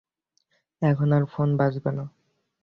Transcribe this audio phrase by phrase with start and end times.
[0.81, 2.05] এখন আর ফোন বাজবে না।